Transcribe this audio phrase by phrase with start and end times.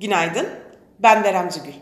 [0.00, 0.48] Günaydın,
[0.98, 1.72] ben Berem Zügül.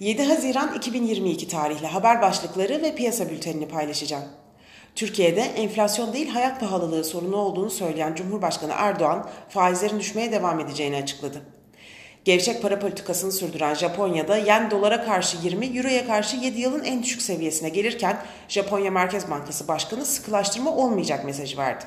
[0.00, 4.24] 7 Haziran 2022 tarihli haber başlıkları ve piyasa bültenini paylaşacağım.
[4.94, 11.42] Türkiye'de enflasyon değil hayat pahalılığı sorunu olduğunu söyleyen Cumhurbaşkanı Erdoğan faizlerin düşmeye devam edeceğini açıkladı.
[12.24, 17.22] Gevşek para politikasını sürdüren Japonya'da yen dolara karşı 20, euroya karşı 7 yılın en düşük
[17.22, 21.84] seviyesine gelirken Japonya Merkez Bankası Başkanı sıkılaştırma olmayacak mesajı verdi.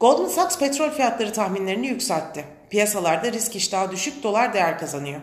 [0.00, 2.44] Goldman Sachs petrol fiyatları tahminlerini yükseltti.
[2.72, 5.20] Piyasalarda risk iştahı düşük, dolar değer kazanıyor.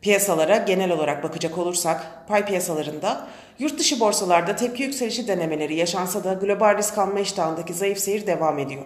[0.00, 3.28] Piyasalara genel olarak bakacak olursak, pay piyasalarında
[3.58, 8.58] yurt dışı borsalarda tepki yükselişi denemeleri yaşansa da global risk alma iştahındaki zayıf seyir devam
[8.58, 8.84] ediyor.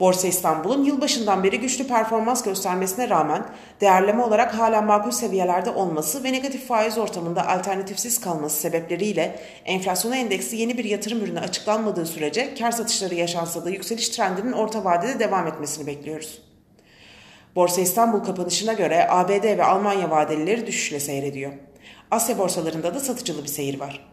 [0.00, 3.46] Borsa İstanbul'un yılbaşından beri güçlü performans göstermesine rağmen
[3.80, 10.56] değerleme olarak hala makul seviyelerde olması ve negatif faiz ortamında alternatifsiz kalması sebepleriyle enflasyona endeksi
[10.56, 15.46] yeni bir yatırım ürünü açıklanmadığı sürece kar satışları yaşansa da yükseliş trendinin orta vadede devam
[15.46, 16.45] etmesini bekliyoruz.
[17.56, 21.52] Borsa İstanbul kapanışına göre ABD ve Almanya vadelileri düşüşle seyrediyor.
[22.10, 24.08] Asya borsalarında da satıcılı bir seyir var.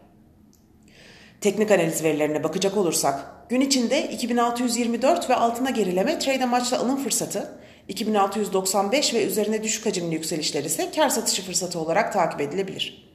[1.40, 7.58] Teknik analiz verilerine bakacak olursak, gün içinde 2624 ve altına gerileme trade amaçlı alım fırsatı,
[7.88, 13.14] 2695 ve üzerine düşük hacimli yükselişler ise kar satışı fırsatı olarak takip edilebilir.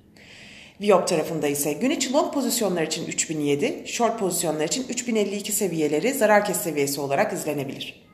[0.82, 6.46] Viyop tarafında ise gün içi long pozisyonlar için 3007, short pozisyonlar için 3052 seviyeleri zarar
[6.46, 8.09] kes seviyesi olarak izlenebilir.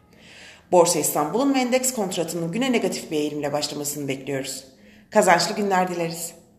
[0.72, 4.64] Borsa İstanbul'un ve endeks kontratının güne negatif bir eğilimle başlamasını bekliyoruz.
[5.10, 6.45] Kazançlı günler dileriz.